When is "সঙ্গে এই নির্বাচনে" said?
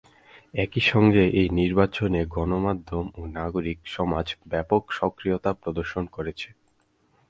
0.91-2.21